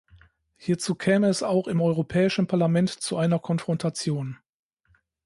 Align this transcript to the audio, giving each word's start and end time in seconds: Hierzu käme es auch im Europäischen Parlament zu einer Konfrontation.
Hierzu 0.57 0.95
käme 0.95 1.27
es 1.29 1.43
auch 1.43 1.67
im 1.67 1.79
Europäischen 1.79 2.47
Parlament 2.47 2.89
zu 2.89 3.17
einer 3.17 3.37
Konfrontation. 3.37 4.39